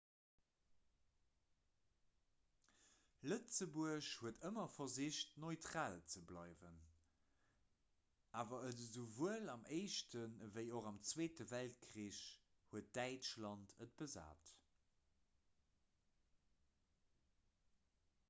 [3.31, 6.79] lëtzebuerg huet ëmmer versicht neutral ze bleiwen
[8.43, 12.25] awer et esouwuel am éischten ewéi och am zweete weltkrich
[12.71, 14.53] huet däitschland et besat